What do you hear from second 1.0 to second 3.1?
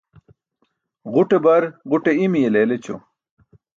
Ġuṭe bar ġuṭe i̇mi̇ye leel ećo.